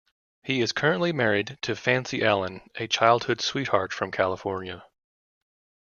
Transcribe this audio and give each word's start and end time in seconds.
He 0.41 0.61
is 0.61 0.71
currently 0.71 1.13
married 1.13 1.59
to 1.61 1.75
Fancy 1.75 2.23
Allen, 2.25 2.67
a 2.73 2.87
childhood 2.87 3.39
sweetheart 3.39 3.93
from 3.93 4.09
California. 4.09 4.83